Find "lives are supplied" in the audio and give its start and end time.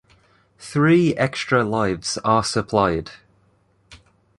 1.63-3.11